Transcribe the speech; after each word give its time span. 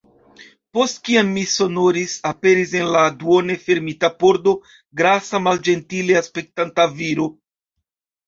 Post 0.75 0.95
kiam 1.07 1.27
mi 1.33 1.41
sonorigis, 1.55 2.13
aperis 2.29 2.71
en 2.79 2.87
la 2.95 3.03
duone 3.23 3.57
fermita 3.67 4.11
pordo 4.23 4.53
grasa 5.01 5.41
malĝentile 5.49 6.19
aspektanta 6.23 6.89
viro. 6.97 7.29